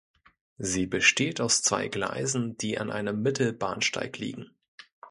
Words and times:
Sie 0.57 0.87
besteht 0.87 1.39
aus 1.41 1.61
zwei 1.61 1.87
Gleisen, 1.87 2.57
die 2.57 2.79
an 2.79 2.89
einem 2.89 3.21
Mittelbahnsteig 3.21 4.17
liegen. 4.17 4.49